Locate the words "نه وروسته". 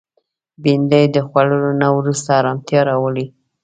1.81-2.29